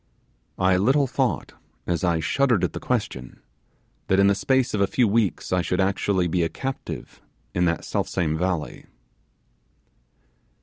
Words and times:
I 0.57 0.77
little 0.77 1.05
thought, 1.05 1.53
as 1.85 2.03
I 2.03 2.19
shuddered 2.21 2.63
at 2.63 2.73
the 2.73 2.79
question, 2.79 3.39
that 4.07 4.19
in 4.19 4.25
the 4.25 4.33
space 4.33 4.73
of 4.73 4.81
a 4.81 4.87
few 4.87 5.07
weeks 5.07 5.53
I 5.53 5.61
should 5.61 5.79
actually 5.79 6.27
be 6.27 6.41
a 6.41 6.49
captive 6.49 7.21
in 7.53 7.65
that 7.65 7.85
self 7.85 8.07
same 8.07 8.35
valley. 8.35 8.87